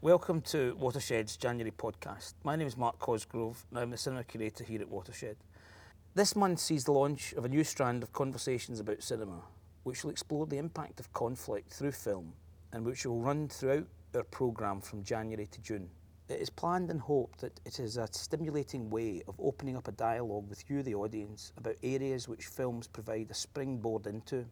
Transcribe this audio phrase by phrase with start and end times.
[0.00, 2.34] Welcome to Watershed's January podcast.
[2.44, 5.36] My name is Mark Cosgrove and I'm the cinema curator here at Watershed.
[6.14, 9.42] This month sees the launch of a new strand of conversations about cinema,
[9.82, 12.32] which will explore the impact of conflict through film
[12.72, 15.90] and which will run throughout our programme from January to June.
[16.28, 19.92] It is planned and hoped that it is a stimulating way of opening up a
[19.92, 24.46] dialogue with you, the audience, about areas which films provide a springboard into.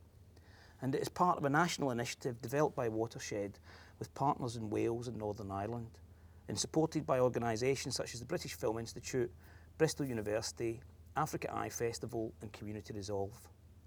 [0.83, 3.61] And it is part of a national initiative developed by Watershed
[3.99, 5.99] with partners in Wales and Northern Ireland,
[6.49, 9.31] and supported by organisations such as the British Film Institute,
[9.79, 10.81] Bristol University,
[11.17, 13.33] Afrika Eye Festival, and Community Resolve.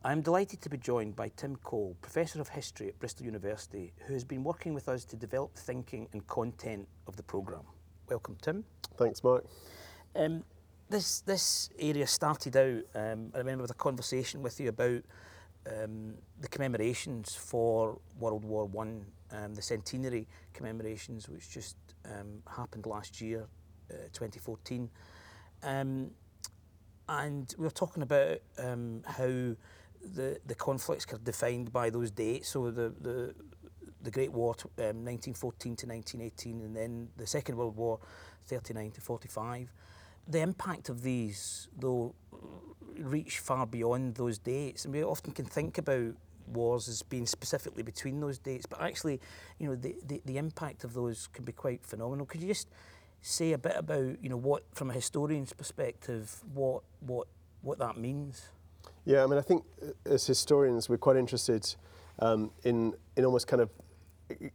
[0.03, 3.91] I am delighted to be joined by Tim Cole, Professor of History at Bristol University,
[4.07, 7.65] who has been working with us to develop thinking and content of the programme.
[8.09, 8.63] Welcome, Tim.
[8.97, 9.45] Thanks, Mark.
[10.15, 10.43] Um,
[10.89, 12.83] this this area started out.
[12.95, 15.03] Um, I remember with a conversation with you about
[15.67, 22.85] um, the commemorations for World War One, um, the centenary commemorations, which just um, happened
[22.85, 23.47] last year,
[23.91, 24.89] uh, 2014,
[25.63, 26.11] um,
[27.07, 29.55] and we were talking about um, how
[30.15, 32.49] the the conflicts are defined by those dates.
[32.49, 33.35] So the the
[34.01, 37.99] the Great War, um, 1914 to 1918, and then the Second World War,
[38.47, 39.71] 39 to 45.
[40.27, 42.15] The impact of these, though,
[42.97, 46.13] reach far beyond those dates, and we often can think about
[46.47, 49.19] wars as being specifically between those dates, but actually,
[49.59, 52.25] you know, the, the, the impact of those can be quite phenomenal.
[52.25, 52.67] Could you just
[53.21, 57.27] say a bit about, you know, what, from a historian's perspective, what what
[57.61, 58.49] what that means?
[59.05, 61.75] Yeah, I mean, I think uh, as historians, we're quite interested
[62.19, 63.69] um, in in almost kind of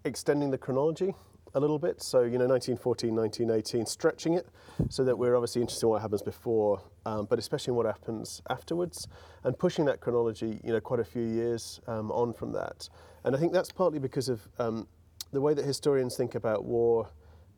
[0.04, 1.14] extending the chronology
[1.54, 2.02] a little bit.
[2.02, 4.48] So, you know, 1914, 1918, stretching it
[4.88, 8.42] so that we're obviously interested in what happens before, um, but especially in what happens
[8.50, 9.06] afterwards,
[9.44, 12.88] and pushing that chronology, you know, quite a few years um, on from that.
[13.24, 14.86] And I think that's partly because of um,
[15.32, 17.08] the way that historians think about war,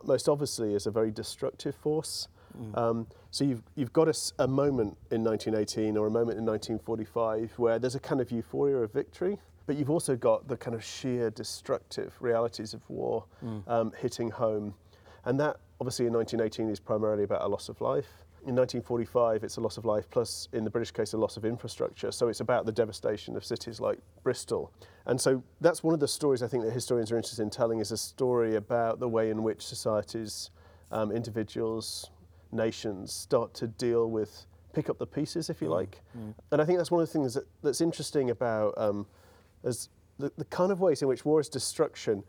[0.05, 2.28] most obviously, as a very destructive force.
[2.61, 2.78] Mm.
[2.78, 7.52] Um, so you've, you've got a, a, moment in 1918 or a moment in 1945
[7.58, 10.85] where there's a kind of euphoria of victory, but you've also got the kind of
[10.85, 13.69] sheer destructive realities of war mm.
[13.69, 14.75] um, hitting home.
[15.25, 18.07] And that, obviously, in 1918 is primarily about a loss of life.
[18.47, 21.45] In 1945, it's a loss of life, plus, in the British case, a loss of
[21.45, 22.13] infrastructure.
[22.13, 24.71] So it's about the devastation of cities like Bristol.
[25.07, 27.81] And so that's one of the stories I think that historians are interested in telling
[27.81, 30.51] is a story about the way in which societies,
[30.93, 32.11] um, individuals,
[32.53, 35.73] nations start to deal with, pick up the pieces, if you mm.
[35.73, 36.03] like.
[36.17, 36.35] Mm.
[36.53, 39.07] And I think that's one of the things that, that's interesting about um,
[39.67, 39.89] as
[40.19, 42.23] the, the kind of ways in which war is destruction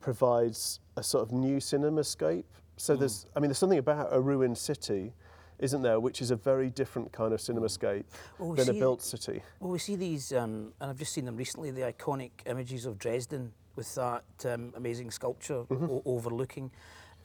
[0.00, 2.44] provides a sort of new cinemascape.
[2.76, 3.00] So mm.
[3.00, 5.12] there's, I mean, there's something about a ruined city,
[5.58, 8.04] isn't there, which is a very different kind of cinemascape
[8.38, 9.42] well, we than a built city.
[9.60, 12.98] Well, we see these, um, and I've just seen them recently, the iconic images of
[12.98, 15.86] Dresden with that um, amazing sculpture mm-hmm.
[15.86, 16.70] o- overlooking.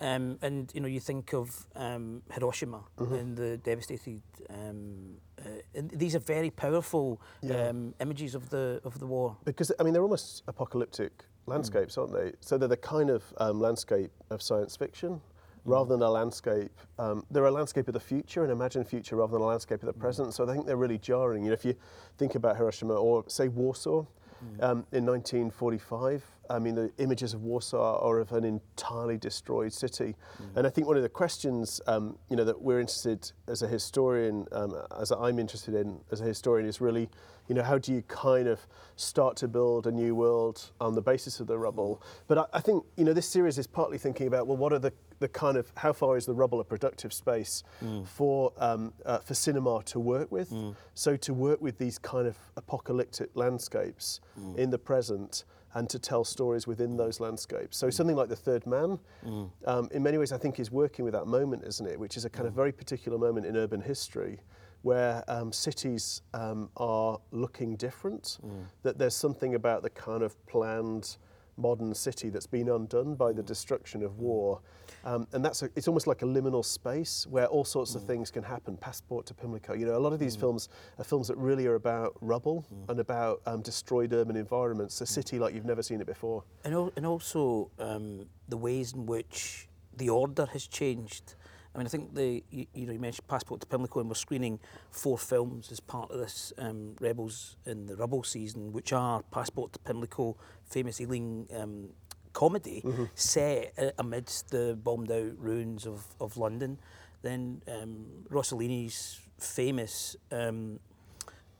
[0.01, 3.13] Um, and you know, you think of um, Hiroshima mm-hmm.
[3.13, 4.21] and the devastated.
[4.49, 7.69] Um, uh, and these are very powerful yeah.
[7.69, 9.37] Um, images of the of the war.
[9.45, 12.01] Because I mean, they're almost apocalyptic landscapes, mm.
[12.01, 12.37] aren't they?
[12.39, 15.19] So they're the kind of um, landscape of science fiction, mm.
[15.65, 16.71] rather than a landscape.
[16.97, 19.87] Um, they're a landscape of the future, an imagined future, rather than a landscape of
[19.87, 19.99] the mm.
[19.99, 20.33] present.
[20.33, 21.43] So I think they're really jarring.
[21.43, 21.75] You know, if you
[22.17, 24.05] think about Hiroshima or say Warsaw,
[24.39, 24.63] Mm.
[24.63, 30.15] Um, in 1945, I mean, the images of Warsaw are of an entirely destroyed city.
[30.41, 30.57] Mm.
[30.57, 33.67] And I think one of the questions, um, you know, that we're interested as a
[33.67, 37.09] historian, um, as I'm interested in as a historian, is really,
[37.47, 38.65] you know, how do you kind of
[38.95, 42.01] start to build a new world on the basis of the rubble?
[42.27, 44.79] But I, I think, you know, this series is partly thinking about, well, what are
[44.79, 48.07] the the kind of how far is the rubble a productive space mm.
[48.07, 50.49] for um, uh, for cinema to work with?
[50.49, 50.75] Mm.
[50.93, 54.55] So to work with these kind of apocalyptic landscapes mm.
[54.57, 55.43] in the present
[55.73, 57.77] and to tell stories within those landscapes.
[57.77, 57.93] So mm.
[57.93, 59.49] something like the Third Man, mm.
[59.65, 61.99] um, in many ways, I think is working with that moment, isn't it?
[61.99, 62.57] Which is a kind of mm.
[62.57, 64.39] very particular moment in urban history.
[64.81, 68.37] Where um, cities um, are looking different,
[68.83, 71.17] that there's something about the kind of planned
[71.59, 74.61] modern city that's been undone by the destruction of war.
[75.05, 77.97] Um, and that's a, it's almost like a liminal space where all sorts mm.
[77.97, 78.77] of things can happen.
[78.77, 79.73] Passport to Pimlico.
[79.73, 80.41] You know, a lot of these mm.
[80.41, 82.89] films are films that really are about rubble mm.
[82.89, 85.07] and about um, destroyed urban environments, a mm.
[85.07, 86.43] city like you've never seen it before.
[86.63, 91.35] And, al- and also um, the ways in which the order has changed.
[91.79, 94.15] I mean, I think the you, you, know you mentioned Passport to Pimlico, and we're
[94.15, 94.59] screening
[94.91, 99.71] four films as part of this um, Rebels in the Rubble season, which are Passport
[99.71, 100.35] to Pimlico,
[100.65, 101.87] famous Ealing um,
[102.33, 103.05] comedy mm-hmm.
[103.15, 106.79] set amidst the bombed out ruins of, of London.
[107.21, 110.81] Then um, Rossellini's famous um,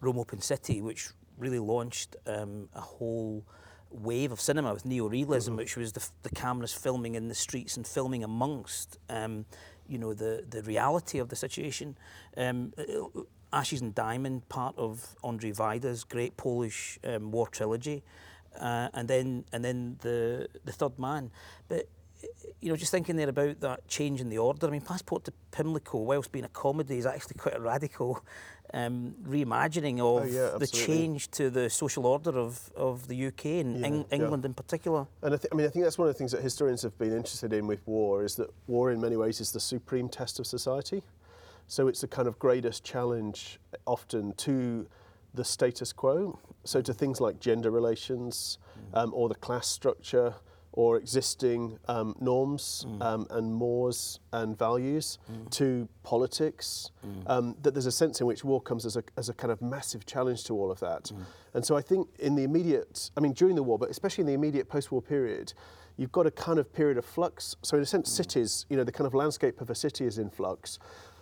[0.01, 3.45] Rome Open City, which really launched um, a whole
[3.91, 7.87] wave of cinema with neorealism, which was the, the cameras filming in the streets and
[7.87, 9.45] filming amongst, um,
[9.89, 11.97] you know, the, the reality of the situation.
[12.37, 18.03] Um, uh, uh, Ashes and Diamond, part of Andre Vida's great Polish um, war trilogy,
[18.59, 21.31] uh, and then and then the the Third Man,
[21.67, 21.87] but
[22.61, 24.67] you know, just thinking there about that change in the order.
[24.67, 28.23] I mean, Passport to Pimlico, whilst being a comedy, is actually quite a radical
[28.73, 33.45] um, reimagining of Oh, yeah, the change to the social order of, of the UK
[33.45, 34.15] and Yeah, Eng- yeah.
[34.17, 35.07] England in particular.
[35.21, 36.97] And I, th- I mean, I think that's one of the things that historians have
[36.97, 40.39] been interested in with war is that war, in many ways, is the supreme test
[40.39, 41.03] of society.
[41.67, 44.87] So it's the kind of greatest challenge, often to
[45.33, 46.39] the status quo.
[46.65, 48.57] So to things like gender relations,
[48.93, 50.33] um, or the class structure,
[50.71, 55.17] or existing um, norms um, and mores and values,
[55.49, 56.91] to politics.
[57.27, 59.61] Um, that there's a sense in which war comes as a, as a kind of
[59.61, 61.11] massive challenge to all of that.
[61.53, 64.27] And so I think in the immediate, I mean, during the war, but especially in
[64.27, 65.53] the immediate post-war period,
[65.97, 67.55] you've got a kind of period of flux.
[67.61, 70.17] So in a sense, cities, you know, the kind of landscape of a city is
[70.17, 70.79] in flux,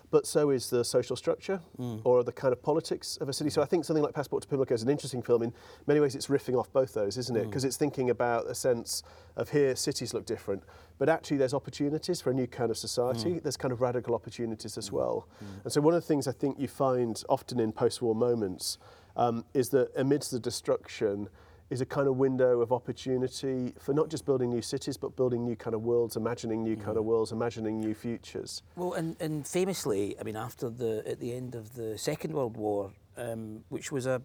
[0.10, 2.02] but so is the social structure mm.
[2.04, 3.50] or the kind of politics of a city.
[3.50, 5.44] So I think something like Passport to Pimlico is an interesting film.
[5.44, 5.54] In
[5.86, 7.44] many ways, it's riffing off both those, isn't it?
[7.44, 7.50] Mm.
[7.50, 9.04] Because it's thinking about a sense
[9.36, 10.64] of here cities look different,
[10.98, 13.36] but actually there's opportunities for a new kind of society.
[13.36, 13.44] Mm.
[13.44, 15.28] There's kind of radical opportunities as well.
[15.64, 18.78] And so one of the things I think you find often in post-war moments
[19.16, 21.30] um, is that amidst the destruction
[21.70, 25.44] is a kind of window of opportunity for not just building new cities, but building
[25.44, 28.62] new kind of worlds, imagining new kind of worlds, imagining new futures.
[28.76, 32.56] Well, and, and famously, I mean, after the at the end of the Second World
[32.56, 34.22] War, um, which was a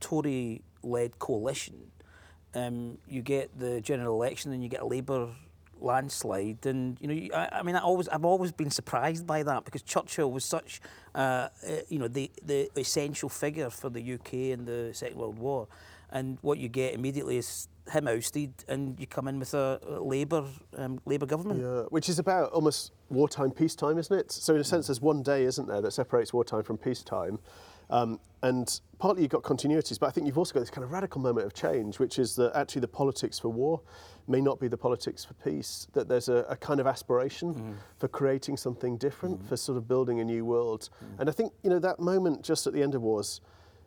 [0.00, 1.90] Tory-led coalition,
[2.54, 5.30] um, you get the general election and you get a Labour
[5.80, 9.64] landslide, and you know, I, I mean, I always I've always been surprised by that
[9.64, 10.80] because Churchill was such,
[11.14, 11.48] uh, uh,
[11.88, 15.66] you know, the the essential figure for the UK in the Second World War,
[16.14, 20.44] and what you get immediately is him ousted, and you come in with a, Labour
[20.78, 21.60] um, Labour government.
[21.60, 24.32] Yeah, which is about almost wartime, peacetime, isn't it?
[24.32, 27.38] So in a sense, there's one day, isn't there, that separates wartime from peacetime.
[27.90, 30.92] Um, and partly you've got continuities, but I think you've also got this kind of
[30.92, 33.82] radical moment of change, which is that actually the politics for war
[34.26, 38.08] may not be the politics for peace, that there's a, a kind of aspiration for
[38.08, 40.88] creating something different, for sort of building a new world.
[41.18, 43.42] And I think, you know, that moment just at the end of wars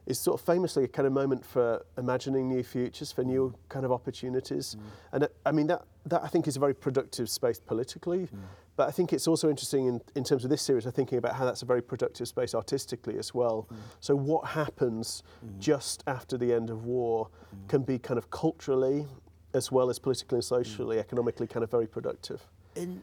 [0.08, 3.84] is sort of famously a kind of moment for imagining new futures, for new kind
[3.84, 4.76] of opportunities.
[4.76, 4.82] Mm.
[5.12, 8.20] And uh, I mean, that, that I think is a very productive space politically.
[8.20, 8.40] Mm.
[8.78, 11.36] But I think it's also interesting in, in terms of this series, I'm thinking about
[11.36, 13.68] how that's a very productive space artistically as well.
[13.70, 13.78] Mm.
[14.00, 15.24] So, what happens
[15.60, 17.28] just after the end of war
[17.68, 19.06] can be kind of culturally,
[19.54, 22.42] as well as politically and socially, economically, kind of very productive.
[22.76, 23.02] And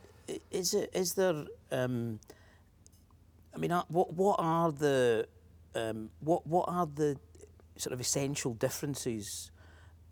[0.50, 1.44] is it is there?
[1.72, 2.20] Um,
[3.52, 5.26] I mean, what what are the
[5.75, 7.17] um, what what are the
[7.76, 9.50] sort of essential differences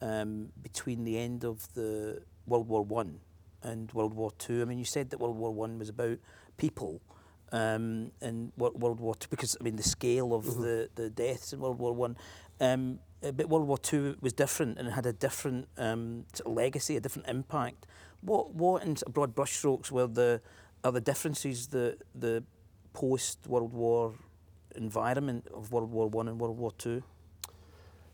[0.00, 3.20] um, between the end of the World War One
[3.62, 4.62] and World War Two?
[4.62, 6.19] I mean, you said that World War One was about
[6.56, 7.00] people.
[7.55, 11.53] Um, and Wo- World War Two, because I mean the scale of the, the deaths
[11.53, 12.17] in World War One,
[12.61, 16.55] um, but World War Two was different and it had a different um, sort of
[16.55, 17.87] legacy, a different impact.
[18.23, 20.41] What what in broad brushstrokes were the
[20.82, 22.43] are the differences the the
[22.94, 24.14] post World War
[24.76, 27.02] environment of World War One and World War Two?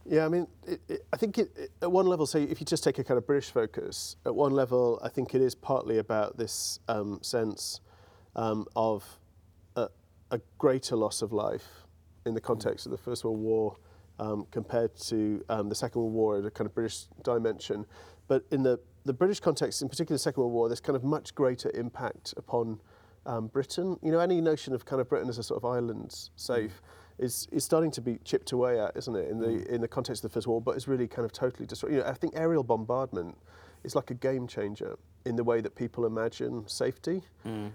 [0.06, 2.82] Yeah, I mean, it, it, I think it, at one level, say if you just
[2.82, 6.38] take a kind of British focus, at one level, I think it is partly about
[6.38, 7.80] this um, sense
[8.34, 9.04] um, of
[9.76, 9.88] a,
[10.30, 11.84] a greater loss of life
[12.24, 13.76] in the context of the First World War
[14.18, 17.84] um, compared to um, the Second World War at a kind of British dimension.
[18.28, 21.04] But in the, the British context, in particular the Second World War, there's kind of
[21.04, 22.80] much greater impact upon
[23.28, 23.96] um, Britain.
[24.02, 26.82] You know, any notion of kind of Britain as a sort of island safe
[27.18, 30.24] is, is starting to be chipped away at, isn't it, in the in the context
[30.24, 31.92] of the First World War, but it's really kind of totally destroyed.
[31.92, 33.36] You know, I think aerial bombardment
[33.84, 37.22] is like a game changer in the way that people imagine safety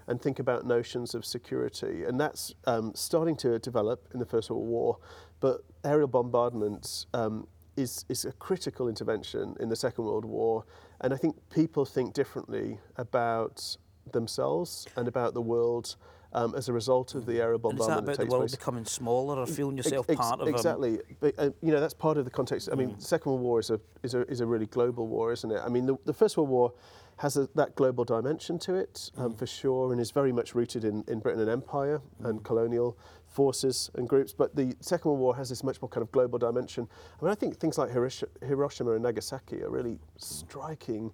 [0.06, 4.50] and think about notions of security, and that's um, starting to develop in the First
[4.50, 4.98] World War.
[5.40, 7.46] But aerial bombardment um,
[7.76, 10.64] is is a critical intervention in the Second World War,
[11.00, 13.76] and I think people think differently about
[14.12, 15.96] themselves and about the world
[16.32, 18.56] um, as a result of the aerial And is that about that the world place.
[18.56, 20.98] becoming smaller or feeling yourself ex- part of a exactly.
[21.20, 22.68] But, uh, you know, that's part of the context.
[22.72, 25.32] I mean, the Second World War is a is a is a really global war,
[25.32, 25.60] isn't it?
[25.64, 26.72] I mean, the, the First World War
[27.18, 30.82] has a, that global dimension to it um, for sure, and is very much rooted
[30.84, 34.32] in, in Britain and empire and colonial forces and groups.
[34.32, 36.88] But the Second World War has this much more kind of global dimension.
[37.20, 41.12] I mean, I think things like Hirosh- Hiroshima and Nagasaki are really striking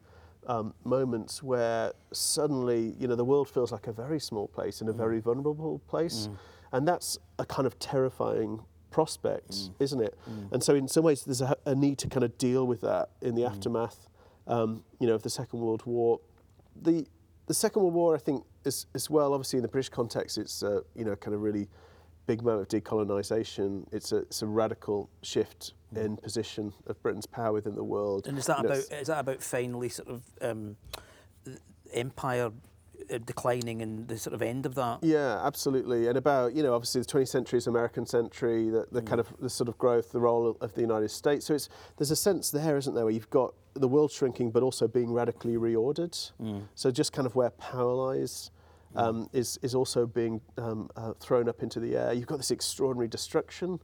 [0.50, 4.90] um, moments where suddenly, you know, the world feels like a very small place and
[4.90, 6.28] a very vulnerable place.
[6.72, 10.14] And that's a kind of terrifying prospects, isn't it?
[10.52, 13.10] And so in some ways, there's a, a need to kind of deal with that
[13.22, 14.08] in the aftermath,
[14.48, 16.20] um, you know, of the Second World War.
[16.82, 17.06] The
[17.46, 19.34] the Second World War, I think, is as well.
[19.34, 21.68] Obviously, in the British context, it's uh, you know kind of really
[22.26, 23.86] big moment of decolonisation.
[23.92, 28.26] It's a it's a radical shift in position of Britain's power within the world.
[28.26, 30.76] And is that You about is that about finally sort of um,
[31.92, 32.52] empire
[33.12, 34.98] uh, declining and the sort of end of that?
[35.02, 36.06] Yeah, absolutely.
[36.06, 39.28] And about, you know, obviously the 20th century is American century, the, the kind of
[39.40, 41.46] the sort of growth, the role of the United States.
[41.46, 44.62] So it's there's a sense there, isn't there, where you've got the world shrinking but
[44.62, 46.30] also being radically reordered.
[46.74, 48.50] So just kind of where power lies
[48.96, 52.12] um, is, is also being um, uh, thrown up into the air.
[52.12, 53.80] You've got this extraordinary destruction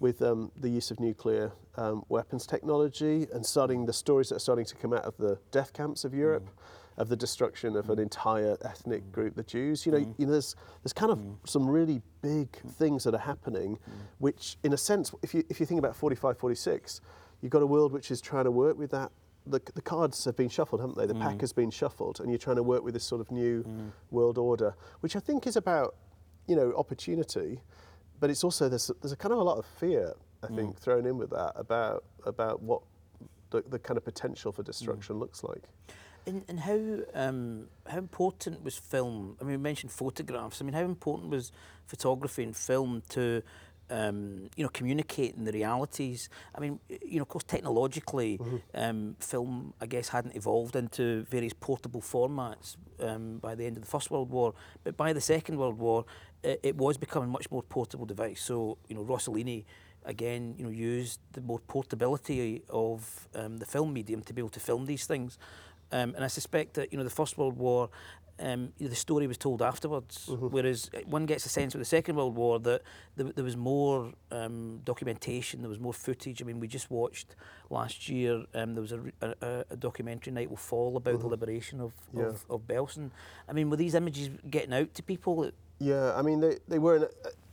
[0.00, 4.40] with um, the use of nuclear um, weapons technology and starting the stories that are
[4.40, 6.50] starting to come out of the death camps of Europe
[6.98, 9.86] of the destruction of an entire ethnic group, the Jews.
[9.86, 13.78] You know, you know, there's there's kind of some really big things that are happening,
[14.18, 17.00] which, in a sense, if you if you think about 45, 46,
[17.40, 19.12] you've got a world which is trying to work with that.
[19.50, 21.06] The, the cards have been shuffled, haven't they?
[21.06, 21.40] The pack mm.
[21.40, 23.90] has been shuffled, and you're trying to work with this sort of new mm.
[24.10, 25.94] world order, which I think is about,
[26.46, 27.60] you know, opportunity,
[28.20, 30.56] but it's also there's there's a kind of a lot of fear, I mm.
[30.56, 32.82] think, thrown in with that about about what
[33.50, 35.62] the, the kind of potential for destruction looks like.
[36.26, 36.80] And, and how
[37.14, 39.36] um, how important was film?
[39.40, 40.60] I mean, we mentioned photographs.
[40.60, 41.52] I mean, how important was
[41.86, 43.42] photography and film to
[43.90, 46.28] um, you know communicating the realities?
[46.54, 48.38] I mean, you know, of course, technologically,
[48.74, 53.82] um, film I guess hadn't evolved into various portable formats um, by the end of
[53.82, 54.54] the First World War,
[54.84, 56.04] but by the Second World War,
[56.42, 58.42] it, it was becoming much more portable device.
[58.42, 59.64] So you know, Rossellini
[60.04, 64.48] again, you know, used the more portability of um, the film medium to be able
[64.50, 65.38] to film these things.
[65.90, 67.88] Um, and I suspect that you know the First World War,
[68.40, 70.26] um, the story was told afterwards.
[70.28, 72.82] Whereas uh, one gets a sense with the Second World War that
[73.16, 76.40] there, there was more um, documentation, there was more footage.
[76.42, 77.34] I mean, we just watched
[77.70, 78.44] last year.
[78.54, 82.24] Um, there was a, a, a- documentary, Night Will Fall, about the liberation of, Yeah.
[82.26, 83.10] of, of Belsen.
[83.48, 85.50] I mean, were these images getting out to people?
[85.80, 87.08] Yeah, I mean, they, they were, in, a-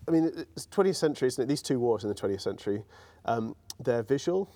[0.07, 1.47] I mean, it's 20th century, isn't it?
[1.47, 2.83] These two wars in the 20th century,
[3.25, 4.49] um, they're visual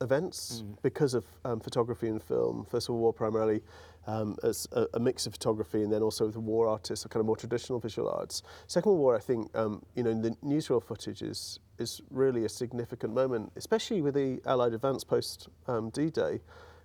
[0.00, 2.66] events because of um, photography and film.
[2.68, 3.62] First World War primarily
[4.06, 7.20] um, as a, a mix of photography and then also the war artists, or kind
[7.20, 8.42] of more traditional visual arts.
[8.66, 12.48] Second World War, I think, um, you know, the newsreel footage is, is really a
[12.48, 16.40] significant moment, especially with the Allied advance post um, D-Day.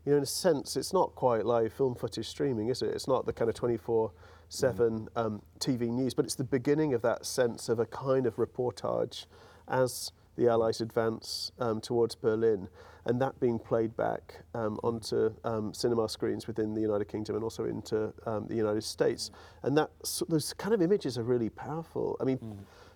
[0.06, 2.90] You know, in a sense, it's not quite like film footage streaming, is it?
[2.90, 4.12] It's not the kind of 24
[4.50, 8.38] 7 um, TV news, but it's the beginning of that sense of a kind of
[8.38, 9.26] reportage
[9.68, 12.68] as the Allies advance um, towards Berlin,
[13.10, 17.44] and that being played back um, onto um, cinema screens within the United Kingdom and
[17.44, 19.32] also into um, the United States.
[19.64, 19.90] And that
[20.28, 22.16] those kind of images are really powerful.
[22.22, 22.38] I mean,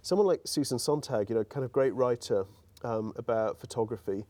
[0.03, 2.45] someone like Susan Sontag, you know, kind of great writer
[2.83, 4.23] um, about photography.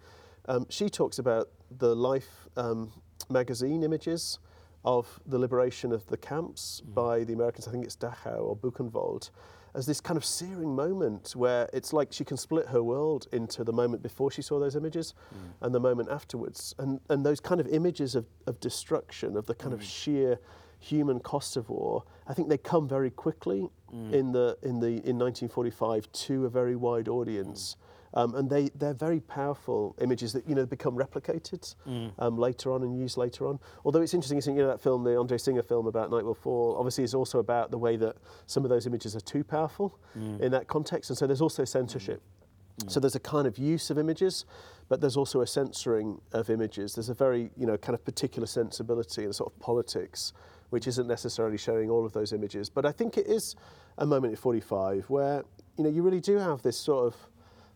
[0.46, 1.50] Um, she talks about
[1.80, 2.94] the Life um,
[3.30, 4.40] magazine images
[4.86, 7.68] of the liberation of the camps by the Americans.
[7.68, 9.32] I think it's Dachau or Buchenwald,
[9.76, 13.64] as this kind of searing moment where it's like she can split her world into
[13.64, 15.66] the moment before she saw those images mm.
[15.66, 16.76] and the moment afterwards.
[16.78, 19.84] And, and those kind of images of, of destruction, of the kind of mm.
[19.84, 20.40] sheer
[20.80, 24.14] human cost of war, I think they come very quickly mm.
[24.14, 27.78] in the in the in 1945 to a very wide audience.
[28.16, 31.74] Um, and they, they're very powerful images that you know become replicated
[32.20, 33.60] um, later on and used later on.
[33.86, 36.36] Although it's interesting, isn't you know that film, the Andre Singer film about Night Will
[36.36, 38.16] Fall, obviously is also about the way that
[38.46, 39.98] some of those images are too powerful
[40.42, 42.22] in that context, and so there's also censorship.
[42.88, 44.46] So there's a kind of use of images,
[44.90, 46.96] but there's also a censoring of images.
[46.96, 50.34] There's a very you know kind of particular sensibility and sort of politics,
[50.70, 52.70] which isn't necessarily showing all of those images.
[52.70, 53.56] But I think it is
[53.98, 55.44] a moment at 45 where
[55.78, 57.16] you know you really do have this sort of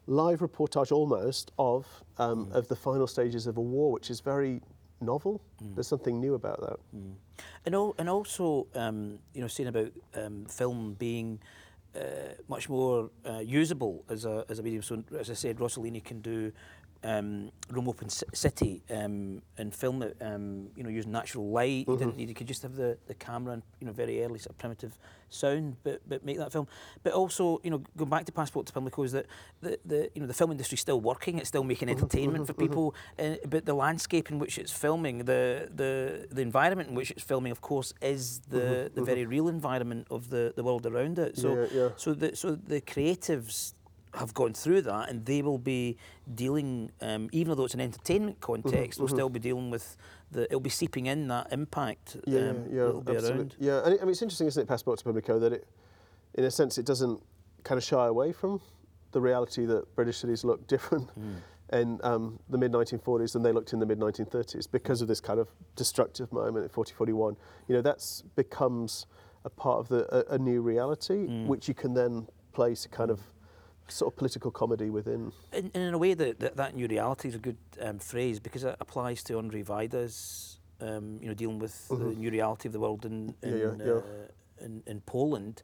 [0.07, 1.85] live reportage almost of
[2.17, 4.61] um, of the final stages of a war, which is very
[5.01, 5.41] novel.
[5.75, 6.79] There's something new about that.
[7.65, 11.39] And, al- and also, um, you know, saying about um, film being
[11.95, 11.99] uh,
[12.47, 14.81] much more uh, usable as a, as a medium.
[14.81, 16.51] So, as I said, Rossellini can do
[17.03, 21.87] um, Rome Open C City um, and film it, um, you know, using natural light.
[21.87, 21.91] Mm -hmm.
[21.91, 22.17] You, didn't mm-hmm.
[22.17, 24.57] need, you could just have the, the camera and, you know, very early sort of
[24.57, 24.93] primitive
[25.29, 26.67] sound, but, but make that film.
[27.03, 29.25] But also, you know, going back to Passport to Pimlico is that
[29.61, 32.03] the, the, you know, the film industry's still working, it's still making mm-hmm.
[32.03, 32.57] entertainment mm -hmm.
[32.57, 32.85] for people,
[33.23, 35.91] uh, but the landscape in which it's filming, the, the,
[36.35, 38.93] the environment in which it's filming, of course, is the, mm -hmm.
[38.93, 41.39] the very real environment of the, the world around it.
[41.39, 41.91] So, yeah, yeah.
[41.95, 43.76] so, the, so the creatives
[44.17, 45.97] have gone through that and they will be
[46.33, 49.97] dealing, um, even though it's an entertainment context, they'll still be dealing with
[50.31, 53.55] the, it'll be seeping in that impact Yeah, um, yeah, absolutely.
[53.59, 55.67] Yeah, and it, I mean, it's interesting, isn't it, Passport to Pimlico, that it,
[56.33, 57.21] in a sense, it doesn't
[57.63, 58.61] kind of shy away from
[59.11, 61.09] the reality that British cities look different
[61.73, 65.19] in um, the mid 1940s than they looked in the mid 1930s because of this
[65.19, 67.35] kind of destructive moment in 4041.
[67.67, 69.05] You know, that's becomes
[69.45, 73.11] a part of the a, a new reality, which you can then place a kind
[73.11, 73.21] of
[73.89, 75.31] sort of political comedy within.
[75.53, 78.39] And, and in a way, that, that that new reality is a good um, phrase
[78.39, 82.73] because it applies to Andrzej Wajda's, um, you know, dealing with the new reality of
[82.73, 83.79] the world in in, Mm-hmm.
[83.81, 83.99] Yeah, yeah, yeah.
[83.99, 85.63] Uh, in, in Poland.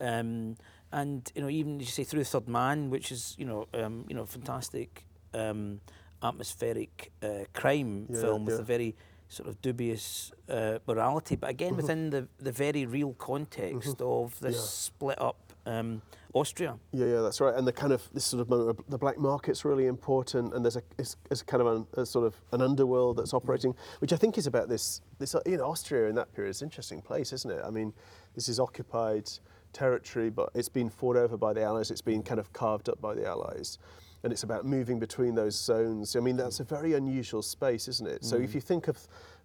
[0.00, 0.56] Um,
[0.92, 3.66] and you know, even as you say, through the third man, which is you know,
[3.74, 5.80] um, you know, fantastic um,
[6.22, 8.96] atmospheric uh, crime film with a very
[9.28, 14.68] sort of dubious uh, morality, but again within the, the very real context of this
[14.68, 16.02] split up um,
[16.32, 16.76] Austria.
[16.92, 17.54] Yeah, yeah, that's right.
[17.54, 20.76] And the kind of this sort of moment, the black market's really important, and there's
[20.76, 24.16] a it's, it's kind of an, a sort of an underworld that's operating, which I
[24.16, 27.32] think is about this this you know Austria in that period is an interesting place,
[27.32, 27.62] isn't it?
[27.64, 27.92] I mean,
[28.34, 29.28] this is occupied
[29.72, 31.90] territory, but it's been fought over by the Allies.
[31.90, 33.78] It's been kind of carved up by the Allies.
[34.22, 36.14] And it's about moving between those zones.
[36.14, 38.22] I mean, that's a very unusual space, isn't it?
[38.22, 38.98] So if you think of,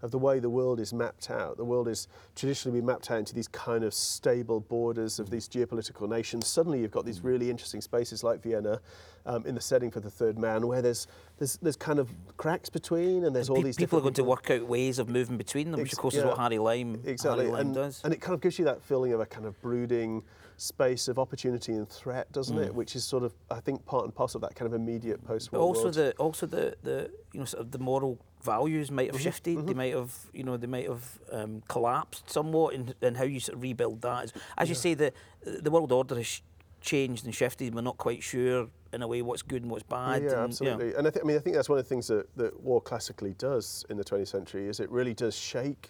[0.06, 3.18] of the way the world is mapped out, the world is traditionally been mapped out
[3.18, 5.32] into these kind of stable borders of mm.
[5.32, 6.48] these geopolitical nations.
[6.48, 7.26] Suddenly you've got these mm.
[7.26, 8.80] really interesting spaces like Vienna
[9.26, 11.08] um, in the setting for the third man, where there's,
[11.40, 14.46] there's, there's kind of cracks between and there's all Pe- these people are going different
[14.46, 16.30] to work out ways of moving between them, which of Ex- course is yeah.
[16.30, 18.02] what Harry Lime, Exactly, Harry Lime and, does.
[18.04, 20.24] and it kind of gives you that feeling of a kind of brooding
[20.58, 22.72] space of opportunity and threat, doesn't it?
[22.72, 22.76] Mm.
[22.76, 25.62] Which is sort of, I think, part and parcel of that kind of immediate post-war
[25.62, 25.96] also world.
[25.96, 29.68] the also the, the you know sort of the moral values might Mm-hmm, have shifted.
[29.68, 33.40] They might have you know they might have um, collapsed somewhat, in, in how you
[33.40, 34.24] sort of rebuild that.
[34.26, 35.12] As, as you say, the
[35.44, 36.42] the world order has
[36.82, 37.74] changed and shifted.
[37.74, 40.22] We're not quite sure in a way what's good and what's bad.
[40.24, 40.94] yeah, and, absolutely.
[40.94, 42.80] And I, th- I mean, I think that's one of the things that, that war
[42.80, 45.90] classically does in the 20th century is it really does shake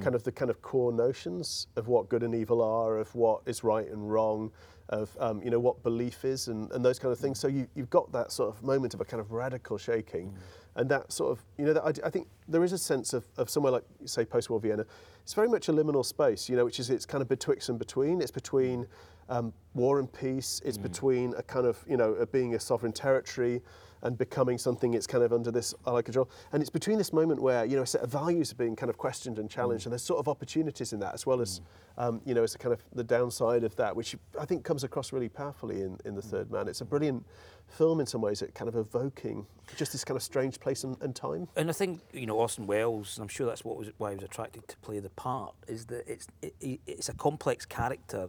[0.00, 3.40] kind of the kind of core notions of what good and evil are, of what
[3.46, 4.50] is right and wrong,
[4.90, 7.40] of um, you know what belief is, and, and those kind of things.
[7.40, 10.32] So you, you've got that sort of moment of a kind of radical shaking,
[10.76, 13.24] and that sort of you know that I, I think there is a sense of,
[13.36, 14.86] of somewhere like say post-war Vienna.
[15.22, 17.78] It's very much a liminal space, you know, which is it's kind of betwixt and
[17.78, 18.20] between.
[18.20, 18.86] It's between
[19.28, 20.60] um, war and peace.
[20.64, 23.62] It's between a kind of you know a being a sovereign territory
[24.02, 26.28] and becoming something it's kind of under this allied control.
[26.52, 28.90] And it's between this moment where you know a set of values are being kind
[28.90, 29.86] of questioned and challenged, mm.
[29.86, 32.02] and there's sort of opportunities in that as well as mm.
[32.02, 34.84] um, you know as a kind of the downside of that, which I think comes
[34.84, 36.30] across really powerfully in, in the mm.
[36.30, 36.68] Third Man.
[36.68, 37.24] It's a brilliant
[37.68, 41.00] film in some ways at kind of evoking just this kind of strange place and,
[41.00, 41.48] and time.
[41.56, 44.16] And I think you know Orson Welles, and I'm sure that's what was why he
[44.16, 48.28] was attracted to play the part, is that it's it, it- it's a complex character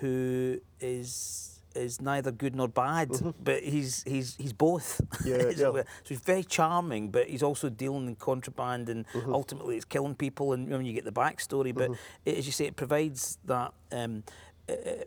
[0.00, 3.10] who is is neither good nor bad,
[3.42, 5.00] but he's he's he's both.
[5.00, 5.28] Mm-hmm.
[5.30, 5.82] Yeah, yeah.
[6.02, 9.34] So he's very charming, but he's also dealing in contraband, and Mm-hmm.
[9.34, 10.52] ultimately it's killing people.
[10.52, 11.90] And when you get the backstory, but
[12.24, 13.72] it, as you say, it provides that.
[13.92, 14.22] Um,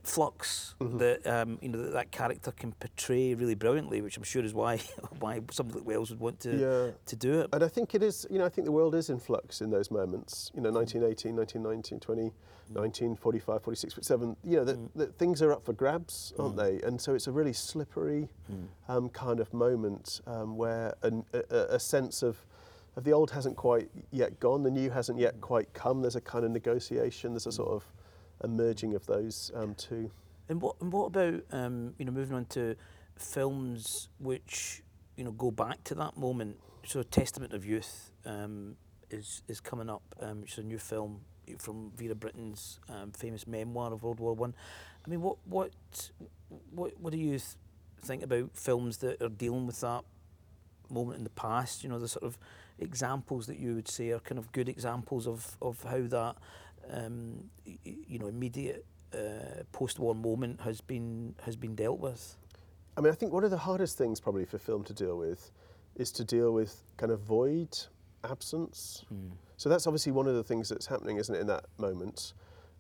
[0.03, 0.97] flux Mm-hmm.
[0.97, 4.53] that um, you know that, that character can portray really brilliantly, which I'm sure is
[4.53, 4.77] why
[5.19, 6.91] why somebody like Welles would want to Yeah.
[7.05, 7.49] to do it.
[7.53, 9.69] And I think it is, you know, I think the world is in flux in
[9.69, 10.51] those moments.
[10.55, 12.31] You know, 1918, 1919, 20,
[12.73, 14.35] 19, 45, 46, 47.
[14.43, 16.81] You know, the, the things are up for grabs, aren't they?
[16.81, 18.29] And so it's a really slippery
[18.89, 22.37] um, kind of moment um, where an, a, a sense of,
[22.95, 26.01] of the old hasn't quite yet gone, the new hasn't yet quite come.
[26.01, 27.83] There's a kind of negotiation, there's a sort of
[28.43, 30.11] a merging of those um, two.
[30.49, 32.75] And what and what about um, you know moving on to
[33.17, 34.81] films which
[35.15, 36.57] you know go back to that moment?
[36.85, 38.75] So Testament of Youth um,
[39.09, 41.21] is is coming up, um, which is a new film
[41.57, 44.53] from Vera Brittain's um, famous memoir of World War One.
[45.05, 45.09] I.
[45.09, 45.71] mean, what what
[46.71, 47.41] what what do you th-
[48.01, 50.03] think about films that are dealing with that
[50.89, 51.83] moment in the past?
[51.83, 52.37] You know, the sort of
[52.79, 56.35] examples that you would say are kind of good examples of of how that
[56.91, 62.37] um, you know immediate uh, post-war moment has been has been dealt with.
[62.97, 65.51] I mean, I think one of the hardest things probably for film to deal with
[65.95, 67.77] is to deal with kind of void,
[68.23, 69.03] absence.
[69.57, 72.33] So that's obviously one of the things that's happening, isn't it, in that moment?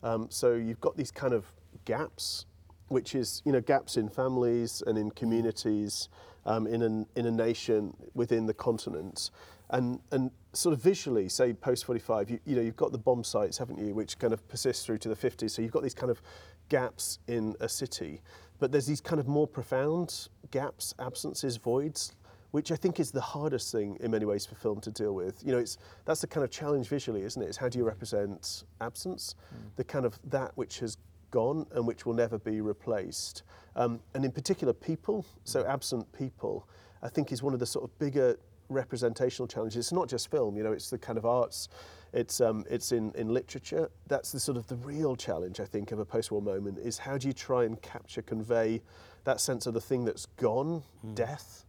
[0.03, 1.45] Um, so you've got these kind of
[1.85, 2.45] gaps,
[2.89, 6.09] which is you know gaps in families and in communities,
[6.45, 9.31] um, in an, in a nation within the continent,
[9.73, 12.97] and and sort of visually, say post forty five, you, you know you've got the
[12.97, 15.53] bomb sites, haven't you, which kind of persist through to the fifties.
[15.53, 16.21] So you've got these kind of
[16.69, 18.21] gaps in a city,
[18.59, 22.13] but there's these kind of more profound gaps, absences, voids,
[22.51, 25.43] which I think is the hardest thing in many ways for film to deal with.
[25.43, 27.49] You know, it's that's the kind of challenge visually, isn't it?
[27.49, 29.35] Is how do you represent absence,
[29.75, 30.97] the kind of that which has
[31.31, 33.41] gone and which will never be replaced,
[33.75, 35.25] um, and in particular people.
[35.45, 36.67] So absent people,
[37.01, 38.37] I think, is one of the sort of bigger
[38.69, 39.77] representational challenges.
[39.77, 41.69] It's not just film, you know, it's the kind of arts,
[42.13, 43.89] it's, um, it's in, in literature.
[44.07, 47.17] That's the sort of the real challenge, I think, of a post-war moment is how
[47.17, 48.81] do you try and capture, convey
[49.23, 51.15] that sense of the thing that's gone, mm.
[51.15, 51.65] death,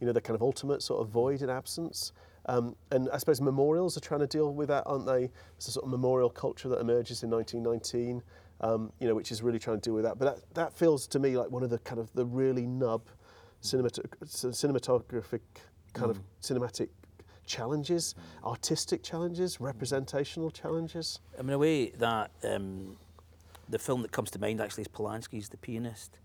[0.00, 2.12] you know, the kind of ultimate sort of void and absence.
[2.46, 5.30] Um, and I suppose memorials are trying to deal with that, aren't they?
[5.56, 8.22] It's a sort of memorial culture that emerges in 1919,
[8.60, 10.18] um, you know, which is really trying to deal with that.
[10.18, 13.02] But that, that feels to me like one of the kind of the really nub
[13.62, 15.40] cinematographic
[15.96, 16.16] kind mm.
[16.16, 16.88] of cinematic
[17.46, 21.20] challenges, artistic challenges, representational challenges.
[21.38, 22.96] I mean, a way that um,
[23.68, 26.18] the film that comes to mind actually is Polanski's The Pianist,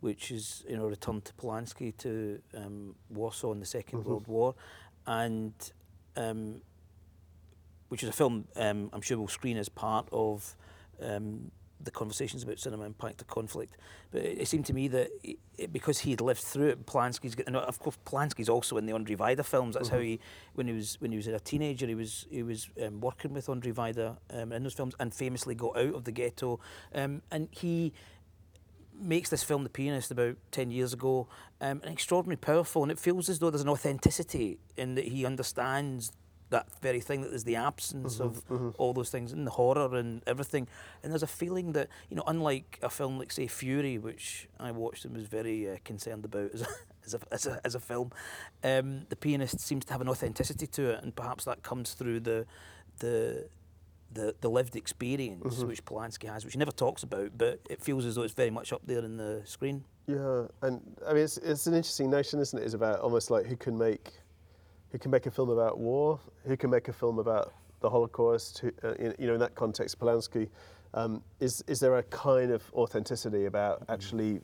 [0.00, 4.08] which is you know return to Polanski to um, Warsaw in the 2nd mm-hmm.
[4.08, 4.54] World War,
[5.06, 5.52] and
[6.16, 6.62] um,
[7.88, 10.54] which is a film um, I'm sure will screen as part of
[11.02, 11.50] um,
[11.82, 13.76] the conversations about cinema impact of conflict.
[14.10, 17.36] But it, it seemed to me that it, because he had lived through it, Polanski's
[17.46, 19.74] and of course Polanski's also in the Andrzej Wajda films.
[19.74, 19.96] That's mm-hmm.
[19.96, 20.20] how he,
[20.54, 23.46] when he was when he was a teenager, he was he was um, working with
[23.46, 26.60] Andrzej Wajda um, in those films, and famously got out of the ghetto.
[26.94, 27.92] Um, and he
[29.00, 31.26] makes this film, The Pianist, about 10 years ago,
[31.60, 32.82] um, and extraordinarily powerful.
[32.82, 36.12] And it feels as though there's an authenticity in that he understands
[36.50, 38.70] that very thing that there's the absence mm-hmm, of mm-hmm.
[38.78, 40.68] all those things and the horror and everything
[41.02, 44.70] and there's a feeling that you know unlike a film like say Fury which I
[44.72, 46.66] watched and was very uh, concerned about as a,
[47.06, 48.12] as a, as a, as a film
[48.62, 52.20] um, the pianist seems to have an authenticity to it and perhaps that comes through
[52.20, 52.46] the
[52.98, 53.48] the
[54.12, 55.68] the, the lived experience mm-hmm.
[55.68, 58.50] which Polanski has, which he never talks about, but it feels as though it's very
[58.50, 59.84] much up there in the screen.
[60.08, 62.64] Yeah, and I mean, it's, it's an interesting notion, isn't it?
[62.64, 64.12] It's about almost like who can make
[64.92, 68.58] who can make a film about war, who can make a film about the Holocaust,
[68.58, 70.48] who, uh, in, you know, in that context, Polanski,
[70.94, 73.92] um, is, is there a kind of authenticity about mm.
[73.92, 74.40] actually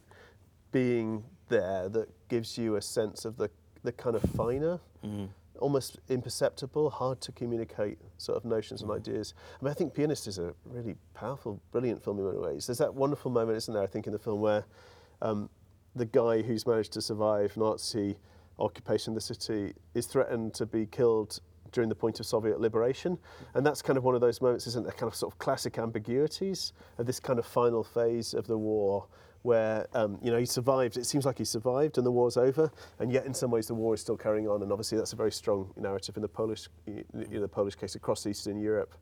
[0.72, 3.50] being there that gives you a sense of the,
[3.82, 5.28] the kind of finer, mm.
[5.58, 8.84] almost imperceptible, hard to communicate sort of notions mm.
[8.84, 9.34] and ideas?
[9.60, 12.66] I mean, I think Pianist is a really powerful, brilliant film in many ways.
[12.66, 14.64] There's that wonderful moment, isn't there, I think, in the film where
[15.20, 15.50] um,
[15.96, 18.16] the guy who's managed to survive Nazi
[18.58, 21.40] occupation of the city is threatened to be killed
[21.72, 23.18] during the point of Soviet liberation.
[23.54, 24.96] And that's kind of one of those moments, isn't it?
[24.96, 29.06] Kind of sort of classic ambiguities of this kind of final phase of the war
[29.46, 30.96] where um, you know he survived.
[30.96, 33.74] It seems like he survived, and the war's over, and yet in some ways the
[33.74, 34.62] war is still carrying on.
[34.62, 37.94] And obviously that's a very strong narrative in the Polish, you know, the Polish case
[37.94, 38.94] across Eastern Europe.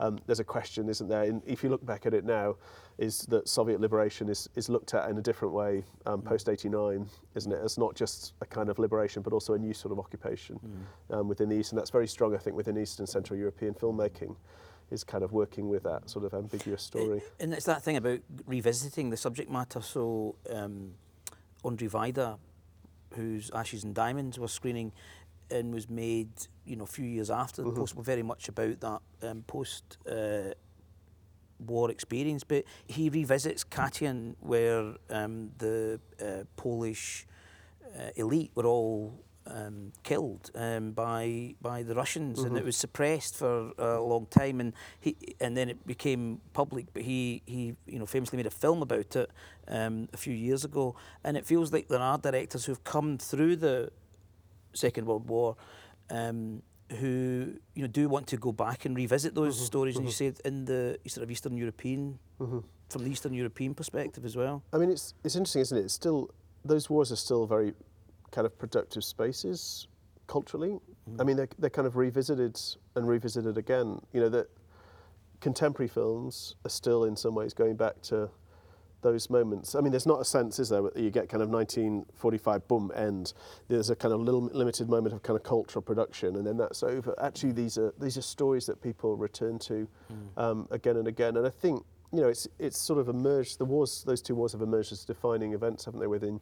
[0.00, 1.24] Um, there's a question, isn't there?
[1.24, 2.56] And if you look back at it now,
[2.96, 6.24] is that Soviet liberation is, is looked at in a different way um, mm.
[6.24, 7.60] post 89, isn't it?
[7.62, 11.14] It's not just a kind of liberation, but also a new sort of occupation mm.
[11.14, 11.72] um, within the East.
[11.72, 14.34] And that's very strong, I think, within Eastern Central European filmmaking
[14.90, 17.22] is kind of working with that sort of ambiguous story.
[17.38, 19.80] And it's that thing about revisiting the subject matter.
[19.80, 20.94] So um,
[21.64, 22.38] Andrzej Wajda,
[23.14, 24.92] whose Ashes and Diamonds was screening
[25.50, 26.30] and was made,
[26.64, 27.74] you know, a few years after mm-hmm.
[27.74, 30.54] the post, were very much about that um, post uh,
[31.58, 32.44] war experience.
[32.44, 37.26] But he revisits Katyn, where um, the uh, Polish
[37.98, 42.46] uh, elite were all um, killed um, by by the Russians, mm-hmm.
[42.46, 42.66] and it mm-hmm.
[42.66, 46.86] was suppressed for a long time, and he and then it became public.
[46.92, 49.30] But he he you know famously made a film about it
[49.68, 53.56] um, a few years ago, and it feels like there are directors who've come through
[53.56, 53.90] the
[54.72, 55.56] Second World War.
[56.10, 56.62] Um,
[56.98, 59.64] who you know do want to go back and revisit those mm-hmm.
[59.64, 60.06] stories, mm-hmm.
[60.06, 60.36] and you mm-hmm.
[60.36, 62.58] said in the sort of Eastern European, mm-hmm.
[62.88, 64.64] from the Eastern European perspective as well.
[64.72, 65.84] I mean, it's it's interesting, isn't it?
[65.84, 66.30] It's still
[66.64, 67.74] those wars are still very
[68.30, 69.88] kind of productive spaces
[70.26, 70.78] culturally.
[71.10, 71.20] Mm.
[71.20, 72.58] I mean, they're, they're kind of revisited
[72.94, 74.00] and revisited again.
[74.12, 74.48] You know, that
[75.40, 78.30] contemporary films are still in some ways going back to
[79.02, 79.74] those moments.
[79.74, 82.92] I mean, there's not a sense, is there, that you get kind of 1945, boom,
[82.94, 83.32] end.
[83.68, 86.82] There's a kind of little limited moment of kind of cultural production, and then that's
[86.82, 87.14] over.
[87.20, 90.42] Actually, these are these are stories that people return to mm.
[90.42, 91.36] um, again and again.
[91.36, 93.58] And I think you know, it's it's sort of emerged.
[93.58, 96.40] The wars, those two wars, have emerged as defining events, haven't they, within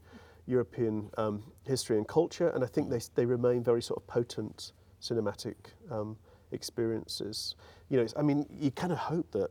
[0.48, 4.72] European um, history and culture, and I think they, they remain very sort of potent
[5.00, 5.54] cinematic
[5.90, 6.16] um,
[6.52, 7.54] experiences.
[7.90, 9.50] You know, I mean, you kind of hope that.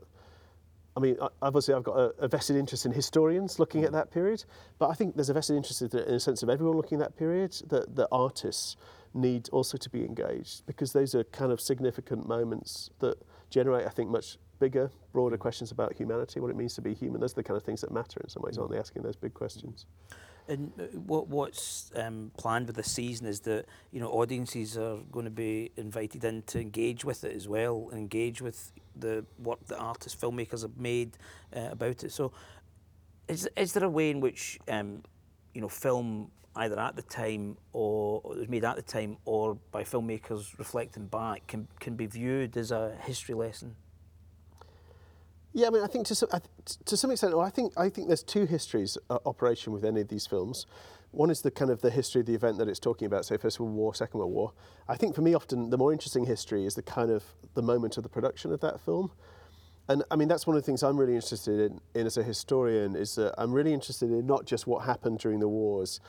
[0.95, 4.43] I mean, obviously, I've got a, a, vested interest in historians looking at that period,
[4.79, 7.09] but I think there's a vested interest in, in a sense of everyone looking at
[7.09, 8.77] that period that, the artists
[9.13, 13.89] need also to be engaged because those are kind of significant moments that generate, I
[13.89, 17.21] think, much bigger, broader questions about humanity, what it means to be human.
[17.21, 18.79] Those are the kind of things that matter in some ways, aren't they?
[18.79, 19.85] Asking those big questions.
[20.49, 24.97] And uh, what what's um, planned with the season is that you know audiences are
[25.11, 29.59] going to be invited in to engage with it as well, engage with the work
[29.67, 31.17] that artists, filmmakers have made
[31.55, 32.11] uh, about it.
[32.11, 32.31] So,
[33.27, 35.03] is is there a way in which um,
[35.57, 39.55] you know, film either at the time or it was made at the time or
[39.71, 43.75] by filmmakers reflecting back can, can be viewed as a history lesson?
[45.53, 46.29] Yeah, I mean, I think to some,
[46.85, 50.01] to some extent, well, I think I think there's two histories uh, operation with any
[50.01, 50.65] of these films.
[51.11, 53.37] One is the kind of the history of the event that it's talking about, say
[53.37, 54.51] First World War, Second World War.
[54.87, 57.97] I think for me, often the more interesting history is the kind of the moment
[57.97, 59.11] of the production of that film.
[59.89, 62.23] And I mean, that's one of the things I'm really interested in, in as a
[62.23, 66.01] historian is that I'm really interested in not just what happened during the wars,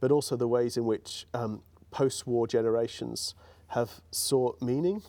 [0.00, 3.34] but also the ways in which um, post-war generations
[3.68, 5.02] have sought meaning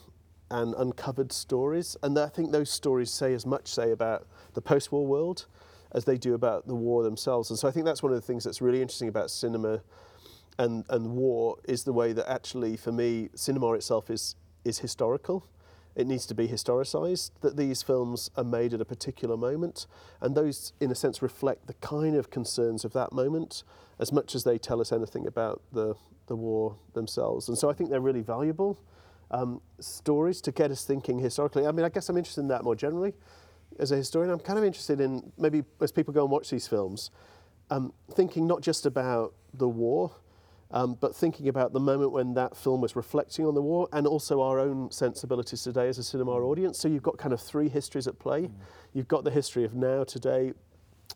[0.52, 1.98] and uncovered stories.
[2.04, 5.48] And I think those stories say as much, say, about the post-war world
[5.92, 7.50] as they do about the war themselves.
[7.50, 9.82] And so I think that's one of the things that's really interesting about cinema
[10.58, 15.48] and, and war is the way that actually, for me, cinema itself is, is historical.
[15.96, 19.88] It needs to be historicised, that these films are made at a particular moment,
[20.20, 23.64] and those, in a sense, reflect the kind of concerns of that moment
[23.98, 25.96] as much as they tell us anything about the,
[26.28, 27.48] the war themselves.
[27.48, 28.78] And so I think they're really valuable
[29.32, 31.66] um, stories to get us thinking historically.
[31.66, 33.14] I mean, I guess I'm interested in that more generally.
[33.80, 36.68] As a historian, I'm kind of interested in maybe as people go and watch these
[36.68, 37.12] films,
[37.70, 40.12] um, thinking not just about the war,
[40.72, 44.08] um, but thinking about the moment when that film was reflecting on the war and
[44.08, 46.80] also our own sensibilities today as a cinema audience.
[46.80, 48.44] So you've got kind of three histories at play.
[48.44, 48.52] Mm.
[48.94, 50.54] You've got the history of now, today,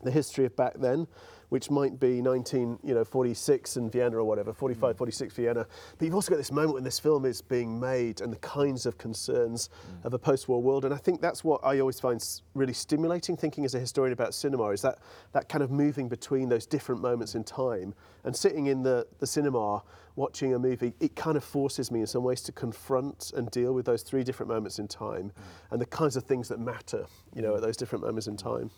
[0.02, 1.06] the history of back then,
[1.50, 4.98] which might be 19, you know, 46 in Vienna or whatever, 45, mm.
[4.98, 5.66] 46 Vienna.
[5.98, 8.86] But you've also got this moment when this film is being made and the kinds
[8.86, 10.04] of concerns mm.
[10.04, 10.84] of a post-war world.
[10.84, 14.32] And I think that's what I always find really stimulating thinking as a historian about
[14.32, 14.98] cinema is that,
[15.32, 19.26] that kind of moving between those different moments in time and sitting in the, the
[19.26, 19.82] cinema
[20.14, 23.72] watching a movie, it kind of forces me in some ways to confront and deal
[23.72, 25.72] with those three different moments in time mm.
[25.72, 28.70] and the kinds of things that matter, you know, at those different moments in time.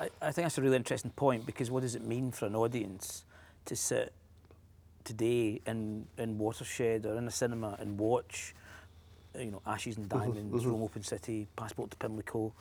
[0.00, 2.56] I, I think that's a really interesting point because what does it mean for an
[2.56, 3.24] audience
[3.66, 4.12] to sit
[5.04, 8.54] today in, in Watershed or in a cinema and watch,
[9.38, 10.70] you know, Ashes and Diamonds, mm-hmm.
[10.70, 12.52] Rome Open City, Passport to Pimlico.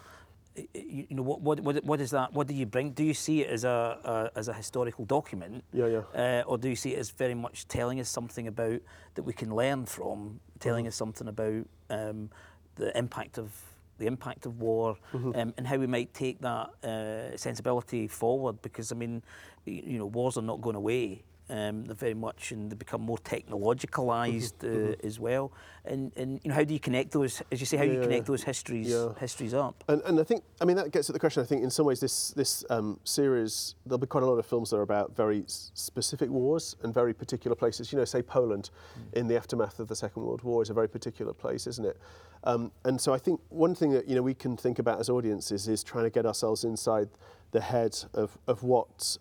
[0.56, 0.65] You,
[1.10, 2.34] you know what, what what what is that?
[2.34, 2.91] What do you bring?
[2.91, 5.63] Do you see it as a, a as a historical document?
[5.71, 6.41] Yeah, yeah.
[6.41, 8.82] Uh, or do you see it as very much telling us something about
[9.15, 10.89] that we can learn from, telling mm-hmm.
[10.89, 12.30] us something about um,
[12.75, 13.52] the impact of
[13.99, 15.31] the impact of war, mm-hmm.
[15.35, 18.62] um, and how we might take that uh, sensibility forward.
[18.62, 19.21] Because I mean,
[19.65, 21.23] you know, wars are not going away.
[21.49, 24.67] Um, they're very much and they become more technologicalized mm-hmm.
[24.67, 25.07] uh, mm-hmm.
[25.07, 25.51] as well.
[25.83, 27.41] And and you know, how do you connect those?
[27.51, 29.13] As you say, how yeah, do you connect those histories yeah.
[29.19, 29.83] histories up?
[29.88, 31.41] And, and I think I mean that gets at the question.
[31.41, 34.45] I think in some ways this this um, series there'll be quite a lot of
[34.45, 37.91] films that are about very specific wars and very particular places.
[37.91, 39.13] You know, say Poland, mm.
[39.17, 41.97] in the aftermath of the Second World War is a very particular place, isn't it?
[42.43, 45.09] Um, and so I think one thing that you know we can think about as
[45.09, 47.09] audiences is trying to get ourselves inside
[47.51, 49.17] the head of of what.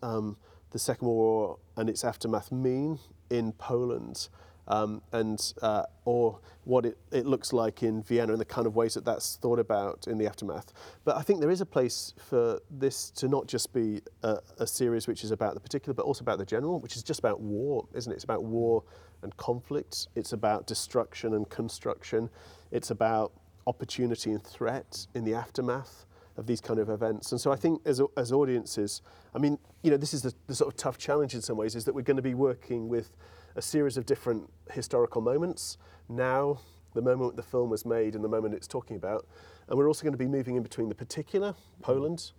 [0.70, 2.98] The Second World War and its aftermath mean
[3.30, 4.28] in Poland,
[4.66, 8.76] um, and uh, or what it, it looks like in Vienna and the kind of
[8.76, 10.72] ways that that's thought about in the aftermath.
[11.04, 14.66] But I think there is a place for this to not just be a, a
[14.66, 17.40] series which is about the particular, but also about the general, which is just about
[17.40, 18.16] war, isn't it?
[18.16, 18.84] It's about war
[19.22, 20.08] and conflict.
[20.14, 22.28] It's about destruction and construction.
[22.70, 23.32] It's about
[23.66, 26.06] opportunity and threat in the aftermath
[26.38, 27.32] of these kind of events.
[27.32, 29.02] And so I think as, as audiences,
[29.34, 31.74] I mean, you know, this is the, the sort of tough challenge in some ways
[31.74, 33.10] is that we're going to be working with
[33.56, 35.78] a series of different historical moments.
[36.08, 36.60] Now,
[36.94, 39.26] the moment the film was made and the moment it's talking about.
[39.68, 42.32] And we're also going to be moving in between the particular, Poland,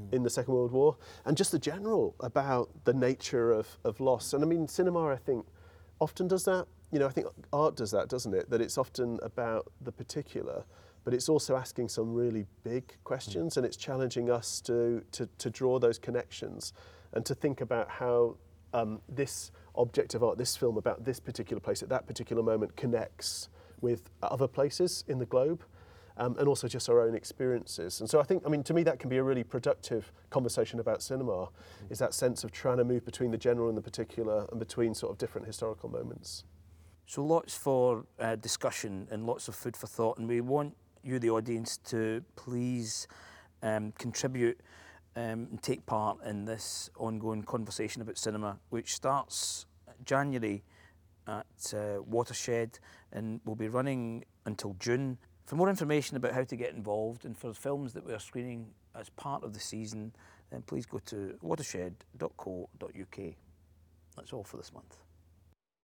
[0.00, 0.14] mm.
[0.14, 4.32] in the Second World War, and just the general about the nature of, of loss.
[4.32, 5.44] And I mean, cinema, I think,
[6.00, 6.66] often does that.
[6.92, 8.48] You know, I think art does that, doesn't it?
[8.48, 10.64] That it's often about the particular
[11.04, 15.50] but it's also asking some really big questions and it's challenging us to, to, to
[15.50, 16.72] draw those connections
[17.12, 18.36] and to think about how
[18.72, 22.76] um, this object of art, this film about this particular place at that particular moment
[22.76, 23.48] connects
[23.80, 25.64] with other places in the globe.
[26.16, 28.00] Um, and also just our own experiences.
[28.00, 30.78] And so I think, I mean, to me, that can be a really productive conversation
[30.78, 31.48] about cinema,
[31.88, 34.92] is that sense of trying to move between the general and the particular and between
[34.92, 36.44] sort of different historical moments.
[37.06, 41.18] So lots for uh, discussion and lots of food for thought, and we want you,
[41.18, 43.08] the audience, to please
[43.62, 44.60] um, contribute
[45.16, 49.66] um, and take part in this ongoing conversation about cinema, which starts
[50.04, 50.62] January
[51.26, 52.78] at uh, Watershed
[53.12, 55.18] and will be running until June.
[55.46, 58.68] For more information about how to get involved and for films that we are screening
[58.94, 60.12] as part of the season,
[60.50, 63.34] then please go to watershed.co.uk.
[64.16, 64.96] That's all for this month.